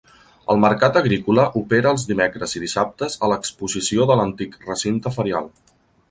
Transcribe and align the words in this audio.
El 0.51 0.59
mercat 0.61 0.95
agrícola 1.01 1.43
opera 1.59 1.91
els 1.95 2.05
dimecres 2.11 2.57
i 2.59 2.61
dissabtes 2.63 3.17
a 3.27 3.29
l'exposició 3.33 4.07
de 4.13 4.17
l'antic 4.21 4.57
recinte 4.71 5.13
ferial. 5.19 5.51